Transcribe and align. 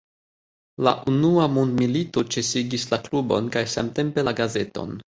La 0.87 0.93
unua 1.11 1.45
mondmilito 1.59 2.25
ĉesigis 2.39 2.89
la 2.95 3.03
klubon 3.07 3.55
kaj 3.59 3.67
samtempe 3.79 4.29
la 4.29 4.39
gazeton. 4.43 5.03